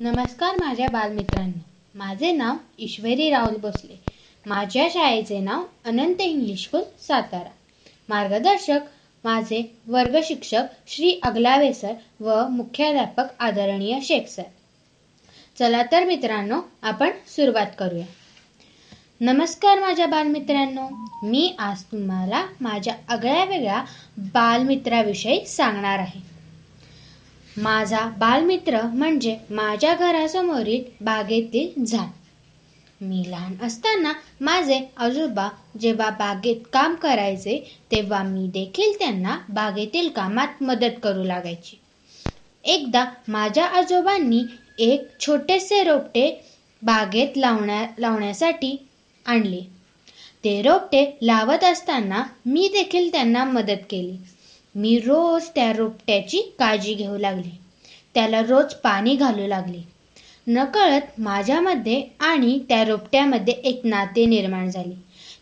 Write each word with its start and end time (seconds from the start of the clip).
नमस्कार 0.00 0.56
माझ्या 0.56 0.88
बालमित्रांनो. 0.88 1.58
माझे 1.94 2.32
नाव 2.32 2.56
ईश्वरी 2.78 3.28
राहुल 3.30 3.56
भोसले. 3.56 4.00
माझ्या 4.46 4.86
शाळेचे 4.90 5.38
नाव 5.40 5.64
अनंत 5.84 6.20
इंग्लिश 6.20 6.62
स्कूल 6.64 6.82
सातारा. 7.08 7.50
मार्गदर्शक 8.08 8.86
माझे 9.24 9.62
वर्ग 9.86 10.16
शिक्षक 10.24 10.62
श्री 10.86 11.20
अगलावे 11.22 11.72
सर 11.72 11.92
व 12.20 12.48
मुख्याध्यापक 12.48 13.34
आदरणीय 13.38 14.00
शेख 14.02 14.28
सर 14.28 14.42
चला 15.58 15.82
तर 15.92 16.04
मित्रांनो 16.04 16.60
आपण 16.82 17.10
सुरुवात 17.36 17.76
करूया. 17.78 18.06
नमस्कार 19.20 19.78
माझ्या 19.78 20.06
बालमित्रांनो. 20.06 20.88
मी 21.22 21.54
आज 21.58 21.82
तुम्हाला 21.82 22.46
माझ्या 22.60 22.94
आगळ्या 23.08 23.44
वेगळ्या 23.44 23.84
बालमित्राविषयी 24.18 25.46
सांगणार 25.46 25.98
आहे. 25.98 26.29
माझा 27.62 28.00
बालमित्र 28.18 28.80
म्हणजे 28.84 29.36
माझ्या 29.50 29.94
घरासमोरील 29.94 30.82
बागेतील 31.00 31.84
झाड. 31.84 32.08
मी 33.00 33.22
लहान 33.28 33.54
असताना 33.62 34.12
माझे 34.40 34.78
आजोबा 34.96 35.48
जेव्हा 35.80 36.08
बागेत 36.10 36.62
काम 36.72 36.94
करायचे 36.94 37.58
तेव्हा 37.90 38.22
मी 38.22 38.46
देखील 38.54 38.92
त्यांना 38.98 39.36
बागेतील 39.48 40.08
कामात 40.08 40.62
मदत 40.62 40.98
करू 41.02 41.24
लागायची. 41.24 41.76
एकदा 42.64 43.04
माझ्या 43.28 43.66
आजोबांनी 43.78 44.42
एक 44.80 45.08
छोटेसे 45.20 45.82
रोपटे 45.84 46.30
बागेत 46.82 47.36
लावण्या 47.36 47.84
लावण्यासाठी 47.98 48.76
आणले. 49.26 49.60
ते 50.44 50.60
रोपटे 50.62 51.04
लावत 51.22 51.64
असताना 51.64 52.22
मी 52.46 52.68
देखील 52.72 53.10
त्यांना 53.12 53.44
मदत 53.44 53.82
केली. 53.90 54.16
मी 54.74 54.98
रोज 54.98 55.48
त्या 55.54 55.72
रोपट्याची 55.72 56.42
काळजी 56.58 56.94
घेऊ 56.94 57.16
लागले. 57.18 57.50
त्याला 58.14 58.40
रोज 58.42 58.74
पाणी 58.74 59.14
घालू 59.16 59.46
लागले. 59.46 59.82
नकळत 60.46 61.20
माझ्यामध्ये 61.20 62.02
आणि 62.20 62.58
त्या 62.68 62.84
रोपट्यामध्ये 62.84 63.54
एक 63.54 63.80
नाते 63.84 64.26
निर्माण 64.26 64.70
झाले. 64.70 64.94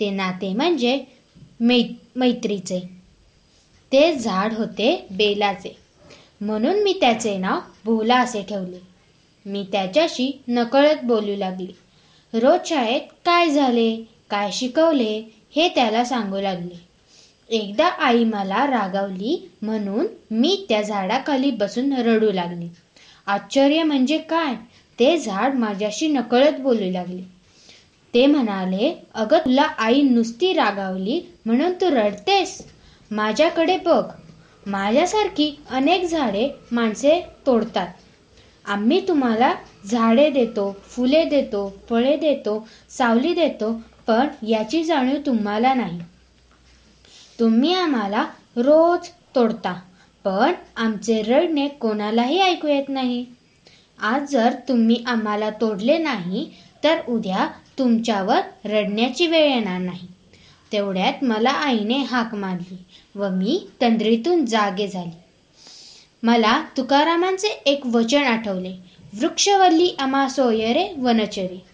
ते 0.00 0.10
नाते 0.10 0.52
म्हणजे 0.52 1.04
मै 1.60 1.82
मैत्रीचे. 2.16 2.80
ते 3.92 4.14
झाड 4.14 4.52
होते 4.52 5.06
बेलाचे. 5.10 5.76
म्हणून 6.40 6.82
मी 6.82 6.92
त्याचे 7.00 7.36
नाव 7.38 7.60
भोला 7.84 8.16
असे 8.16 8.42
ठेवले. 8.42 8.78
मी 9.46 9.64
त्याच्याशी 9.72 10.32
नकळत 10.48 11.04
बोलू 11.04 11.36
लागले. 11.36 11.72
रोज 12.32 12.68
शाळेत 12.68 13.00
काय 13.24 13.50
झाले? 13.50 13.96
काय 14.30 14.50
शिकवले? 14.52 15.22
हे 15.56 15.68
त्याला 15.68 16.04
सांगू 16.04 16.40
लागले. 16.40 16.89
एकदा 17.50 17.86
आई 17.98 18.24
मला 18.24 18.64
रागावली 18.66 19.36
म्हणून 19.62 20.06
मी 20.30 20.54
त्या 20.68 20.80
झाडाखाली 20.82 21.50
बसून 21.50 21.92
रडू 21.92 22.30
लागले. 22.32 22.68
आश्चर्य 23.26 23.82
म्हणजे 23.82 24.18
काय? 24.18 24.54
ते 24.98 25.16
झाड 25.18 25.54
माझ्याशी 25.54 26.08
नकळत 26.08 26.60
बोलू 26.60 26.90
लागले. 26.90 27.22
ते 28.14 28.26
म्हणाले 28.26 28.92
अगं 29.14 29.38
तुला 29.38 29.62
आई 29.78 30.02
नुसती 30.02 30.52
रागावली 30.52 31.20
म्हणून 31.46 31.72
तू 31.72 31.90
रडतेस. 31.90 32.60
माझ्याकडे 33.10 33.76
बघ. 33.76 34.02
माझ्यासारखी 34.66 35.50
अनेक 35.70 36.04
झाडे 36.04 36.48
माणसे 36.72 37.20
तोडतात. 37.46 37.88
आम्ही 38.64 39.00
तुम्हाला 39.08 39.52
झाडे 39.84 40.28
देतो 40.30 40.70
फुले 40.88 41.24
देतो 41.24 41.68
फळे 41.88 42.16
देतो 42.16 42.66
सावली 42.90 43.34
देतो 43.34 43.72
पण 44.06 44.28
याची 44.46 44.84
जाणीव 44.84 45.16
तुम्हाला 45.26 45.74
नाही. 45.74 45.98
तुम्ही 47.40 47.74
आम्हाला 47.74 48.24
रोज 48.56 49.08
तोडता 49.34 49.72
पण 50.24 50.52
आमचे 50.76 51.22
रडणे 51.22 51.68
कोणालाही 51.68 52.40
ऐकू 52.40 52.68
येत 52.68 52.88
नाही. 52.88 53.24
आज 53.98 54.30
जर 54.30 54.54
तुम्ही 54.68 55.02
आम्हाला 55.06 55.50
तोडले 55.50 55.98
नाही 55.98 56.44
तर 56.84 57.00
उद्या 57.08 57.46
तुमच्यावर 57.78 58.40
रडण्याची 58.64 59.26
वेळ 59.26 59.50
येणार 59.50 59.78
नाही. 59.78 60.06
तेवढ्यात 60.72 61.24
मला 61.24 61.50
आईने 61.50 61.98
हाक 61.98 62.34
मारली 62.34 62.76
व 63.14 63.28
मी 63.28 63.58
तंद्रीतून 63.80 64.44
जागे 64.44 64.88
झाली. 64.88 65.10
मला 66.22 66.62
तुकारामांचे 66.76 67.48
एक 67.48 67.86
वचन 67.86 68.22
आठवले 68.22 68.74
वृक्षवल्ली 69.20 69.94
अमा 69.98 70.28
सोयरे 70.28 70.88
वनचरे 70.98 71.69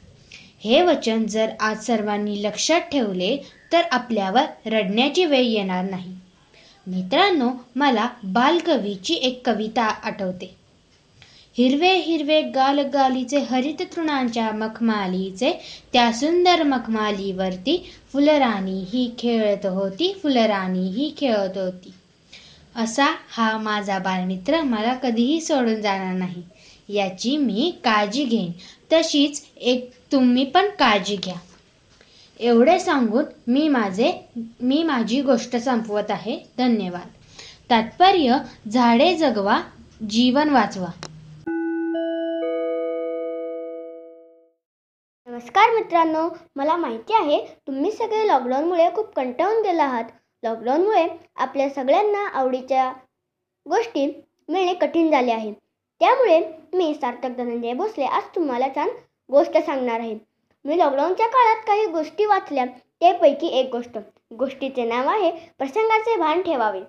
हे 0.66 0.80
वचन 0.82 1.26
जर 1.26 1.50
आज 1.60 1.80
सर्वांनी 1.80 2.42
लक्षात 2.42 2.80
ठेवले 2.92 3.36
तर 3.72 3.82
आपल्यावर 3.90 4.44
रडण्याची 4.66 5.24
वेळ 5.24 5.44
येणार 5.44 5.84
नाही. 5.84 6.14
मित्रांनो 6.86 7.50
मला 7.76 8.08
बालकवीची 8.24 9.14
एक 9.14 9.40
कविता 9.46 9.82
आठवते. 9.82 10.54
हिरवे 11.58 11.92
हिरवे 11.96 12.42
गाल 12.42 12.80
गालीचे 12.80 13.38
हरित 13.38 13.82
तृणांच्या 13.96 14.50
मखमालीचे 14.52 15.52
त्या 15.92 16.12
सुंदर 16.12 16.62
मखमालीवरती 16.62 17.90
फुलराणी 18.12 18.84
ही 18.92 19.10
खेळत 19.18 19.66
होती 19.66 20.12
फुलराणी 20.22 20.88
ही 20.88 21.14
खेळत 21.16 21.58
होती. 21.58 21.94
असा 22.76 23.14
हा 23.28 23.58
माझा 23.58 23.98
बालमित्र 23.98 24.62
मला 24.62 24.94
कधीही 24.94 25.40
सोडून 25.40 25.80
जाणार 25.80 26.14
नाही. 26.14 26.42
याची 26.88 27.36
मी 27.36 27.74
काळजी 27.84 28.24
घेईन. 28.24 28.52
तशीच 28.92 29.44
एक 29.56 29.90
तुम्ही 30.12 30.44
पण 30.44 30.66
काळजी 30.68 31.16
घ्या. 31.16 31.34
एवढे 32.40 32.78
सांगून 32.78 33.24
मी 33.46 33.68
माझे 33.68 34.12
मी 34.60 34.82
माझी 34.82 35.22
गोष्ट 35.22 35.56
संपवत 35.56 36.10
आहे. 36.10 36.38
धन्यवाद. 36.58 37.08
तात्पर्य 37.70 38.36
झाडे 38.70 39.14
जगवा 39.14 39.60
जीवन 40.10 40.48
वाचवा. 40.48 40.88
नमस्कार 45.26 45.74
मित्रांनो 45.74 46.28
मला 46.56 46.76
माहिती 46.76 47.12
आहे 47.12 47.46
तुम्ही 47.66 47.92
सगळे 47.92 48.26
लॉकडाऊनमुळे 48.26 48.88
खूप 48.94 49.14
कंटाळून 49.14 49.62
गेला 49.62 49.84
आहात. 49.84 50.04
लॉकडाऊनमुळे 50.42 51.06
आपल्या 51.36 51.68
सगळ्यांना 51.70 52.28
आवडीच्या 52.28 52.92
गोष्टी 53.68 54.24
मिळणे 54.48 54.74
कठीण 54.74 55.10
झाले 55.10 55.32
आहे. 55.32 55.65
त्यामुळे 56.00 56.40
मी 56.72 56.94
सार्थक 56.94 57.36
धनंजय 57.36 57.72
भोसले 57.72 58.04
आज 58.04 58.22
तुम्हाला 58.34 58.68
छान 58.68 58.88
गोष्ट 59.30 59.56
सांगणार 59.58 60.00
आहे. 60.00 60.18
मी 60.64 60.78
लॉकडाऊनच्या 60.78 61.26
काळात 61.26 61.62
काही 61.66 61.86
गोष्टी 61.86 62.24
वाचल्या 62.24 62.64
त्यापैकी 63.00 63.46
एक 63.48 63.70
गोष्ट. 63.72 63.98
गोष्टीचे 64.38 64.84
नाव 64.84 65.08
आहे 65.08 65.30
प्रसंगाचे 65.58 66.16
भान 66.16 66.42
ठेवावे. 66.42 66.80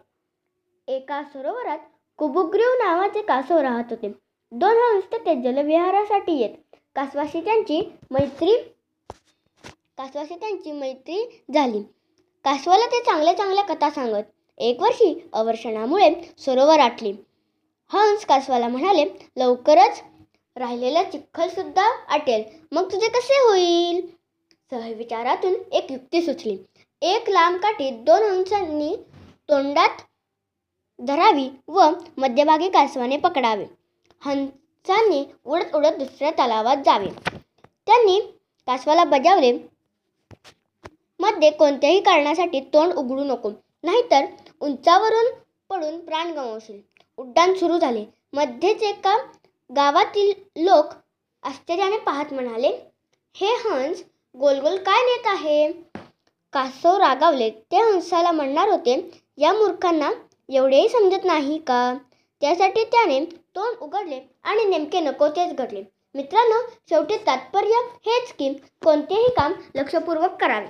एका 0.87 1.21
सरोवरात 1.23 1.79
कुबुग्रीव 2.17 2.73
नावाचे 2.83 3.21
कासव 3.21 3.57
राहत 3.57 3.83
होते. 3.89 4.11
दोन 4.51 4.77
हंस 4.77 5.03
ते 5.13 5.35
जलविहारासाठी 5.35 6.37
येत. 6.39 6.55
कासवाशी 6.95 7.41
त्यांची 7.41 7.81
मैत्री 8.11 8.55
कासवाशी 9.97 10.35
त्यांची 10.35 10.71
मैत्री 10.71 11.43
झाली. 11.53 11.81
कासवाला 12.45 12.85
ते 12.85 13.03
चांगल्या 13.03 13.33
चांगल्या 13.37 13.63
कथा 13.63 13.89
सांगत. 13.89 14.23
एक 14.57 14.81
वर्षी 14.81 15.29
अवर्षणामुळे 15.33 16.13
सरोवर 16.37 16.79
आटली. 16.79 17.13
हंस 17.91 18.25
कासवाला 18.25 18.67
म्हणाले 18.67 19.05
लवकरच 19.37 20.01
राहिलेला 20.55 21.03
चिखलसुद्धा 21.03 21.85
आटेल 22.07 22.43
मग 22.71 22.91
तुझे 22.91 23.07
कसे 23.07 23.39
होईल? 23.39 23.99
सहविचारातून 24.71 25.53
एक 25.71 25.91
युक्ती 25.91 26.21
सुचली. 26.21 26.57
एक 27.01 27.29
लांब 27.29 27.57
काठी 27.57 27.89
दोन 27.89 28.23
हंसांनी 28.23 28.95
तोंडात 29.49 30.01
धरावी 30.99 31.49
व 31.67 31.89
मध्यभागी 32.17 32.69
कासवाने 32.69 33.17
पकडावे. 33.17 33.65
हंसांनी 34.21 35.23
उडत 35.45 35.75
उडत 35.75 35.97
दुसऱ्या 35.99 36.31
तलावात 36.31 36.77
जावे. 36.77 37.09
त्यांनी 37.87 38.19
कासवाला 38.67 39.03
बजावले 39.03 39.51
मध्ये 41.19 41.49
कोणत्याही 41.51 41.99
कारणासाठी 41.99 42.59
तोंड 42.73 42.93
उघडू 42.93 43.23
नको. 43.23 43.51
नाहीतर 43.83 44.25
उंचावरून 44.59 45.33
पडून 45.69 45.99
प्राण 45.99 46.31
गमावशील. 46.31 46.79
उड्डाण 47.17 47.53
सुरू 47.53 47.77
झाले. 47.77 48.05
मध्येच 48.33 48.83
एका 48.83 49.17
गावातील 49.69 50.31
लोक 50.63 50.93
आश्चर्याने 51.43 51.97
पाहत 51.97 52.33
म्हणाले 52.33 52.67
हे 53.35 53.47
हंस 53.65 54.03
गोलगोल 54.35 54.77
काय 54.77 55.03
नेत 55.05 55.27
आहे? 55.27 55.71
कासव 56.53 56.97
रागावले. 56.97 57.49
ते 57.49 57.77
हंसाला 57.77 58.31
म्हणणार 58.31 58.69
होते 58.69 58.99
या 59.37 59.53
मूर्खांना 59.53 60.11
एवढेही 60.49 60.89
समजत 60.89 61.25
नाही 61.25 61.57
का? 61.57 61.97
त्यासाठी 62.41 62.83
त्याने 62.83 63.19
तोंड 63.55 63.77
उघडले 63.81 64.19
आणि 64.43 64.63
नेमके 64.63 64.99
नको 64.99 65.27
तेच 65.27 65.55
घडले. 65.55 65.83
मित्रांनो 66.15 66.61
शेवटी 66.89 67.17
तात्पर्य 67.17 67.81
हेच 68.05 68.31
की 68.33 68.53
कोणतेही 68.83 69.29
काम 69.29 69.53
लक्षपूर्वक 69.75 70.41
करावे. 70.41 70.67